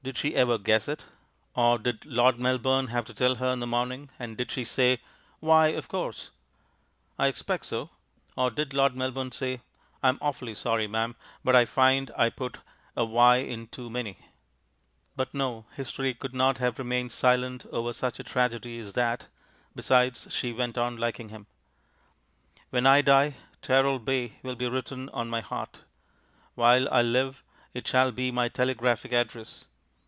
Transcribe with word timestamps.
Did 0.03 0.17
she 0.17 0.33
ever 0.33 0.57
guess 0.57 0.87
it? 0.87 1.05
Or 1.53 1.77
did 1.77 2.07
Lord 2.07 2.39
Melbourne 2.39 2.87
have 2.87 3.05
to 3.05 3.13
tell 3.13 3.35
her 3.35 3.49
in 3.53 3.59
the 3.59 3.67
morning, 3.67 4.09
and 4.17 4.35
did 4.35 4.49
she 4.49 4.63
say, 4.63 4.97
"Why, 5.39 5.67
of 5.67 5.87
course!" 5.89 6.31
I 7.19 7.27
expect 7.27 7.65
so. 7.67 7.91
Or 8.35 8.49
did 8.49 8.73
Lord 8.73 8.95
Melbourne 8.95 9.31
say, 9.31 9.61
"I'm 10.01 10.17
awfully 10.19 10.55
sorry, 10.55 10.87
madam, 10.87 11.17
but 11.43 11.55
I 11.55 11.65
find 11.65 12.09
I 12.17 12.31
put 12.31 12.57
a 12.97 13.03
`y' 13.05 13.47
in 13.47 13.67
too 13.67 13.91
many?" 13.91 14.17
But 15.15 15.35
no 15.35 15.65
history 15.77 16.15
could 16.15 16.33
not 16.33 16.57
have 16.57 16.79
remained 16.79 17.11
silent 17.11 17.67
over 17.67 17.93
such 17.93 18.17
a 18.19 18.23
tragedy 18.23 18.79
as 18.79 18.93
that. 18.93 19.27
Besides, 19.75 20.29
she 20.31 20.51
went 20.51 20.79
on 20.79 20.97
liking 20.97 21.29
him. 21.29 21.45
When 22.71 22.87
I 22.87 23.03
die 23.03 23.35
"Teralbay" 23.61 24.41
will 24.41 24.55
be 24.55 24.67
written 24.67 25.09
on 25.09 25.29
my 25.29 25.41
heart. 25.41 25.81
While 26.55 26.91
I 26.91 27.03
live 27.03 27.43
it 27.75 27.87
shall 27.87 28.11
be 28.11 28.31
my 28.31 28.49
telegraphic 28.49 29.13
address. 29.13 29.65